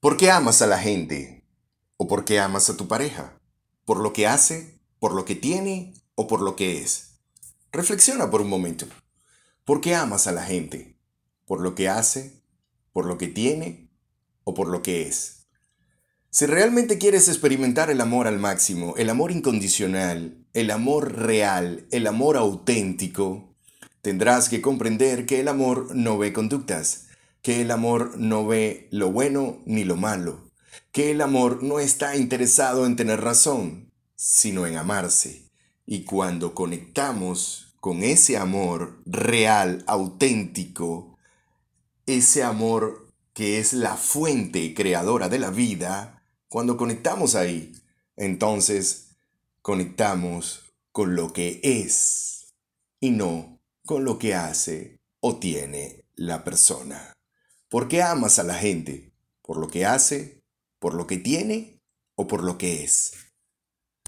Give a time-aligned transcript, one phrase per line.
[0.00, 1.44] ¿Por qué amas a la gente?
[1.98, 3.38] ¿O por qué amas a tu pareja?
[3.84, 4.80] ¿Por lo que hace?
[4.98, 5.92] ¿Por lo que tiene?
[6.14, 7.20] ¿O por lo que es?
[7.70, 8.86] Reflexiona por un momento.
[9.66, 10.96] ¿Por qué amas a la gente?
[11.44, 12.42] ¿Por lo que hace?
[12.94, 13.90] ¿Por lo que tiene?
[14.44, 15.48] ¿O por lo que es?
[16.30, 22.06] Si realmente quieres experimentar el amor al máximo, el amor incondicional, el amor real, el
[22.06, 23.54] amor auténtico,
[24.00, 27.09] tendrás que comprender que el amor no ve conductas,
[27.42, 30.50] que el amor no ve lo bueno ni lo malo,
[30.92, 35.50] que el amor no está interesado en tener razón, sino en amarse.
[35.86, 41.16] Y cuando conectamos con ese amor real, auténtico,
[42.06, 47.72] ese amor que es la fuente creadora de la vida, cuando conectamos ahí,
[48.16, 49.16] entonces
[49.62, 52.54] conectamos con lo que es
[52.98, 57.14] y no con lo que hace o tiene la persona.
[57.70, 59.12] ¿Por qué amas a la gente?
[59.42, 60.42] ¿Por lo que hace?
[60.80, 61.80] ¿Por lo que tiene?
[62.16, 63.29] ¿O por lo que es?